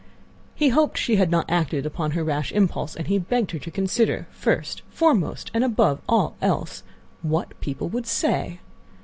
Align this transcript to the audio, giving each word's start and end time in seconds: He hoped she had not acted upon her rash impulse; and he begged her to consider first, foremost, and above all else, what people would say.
He 0.55 0.69
hoped 0.69 0.97
she 0.97 1.17
had 1.17 1.29
not 1.29 1.45
acted 1.47 1.85
upon 1.85 2.13
her 2.17 2.23
rash 2.23 2.51
impulse; 2.53 2.95
and 2.95 3.05
he 3.05 3.19
begged 3.19 3.51
her 3.51 3.59
to 3.59 3.69
consider 3.69 4.25
first, 4.31 4.81
foremost, 4.89 5.51
and 5.53 5.63
above 5.63 6.01
all 6.09 6.35
else, 6.41 6.81
what 7.21 7.61
people 7.61 7.87
would 7.89 8.07
say. 8.07 8.61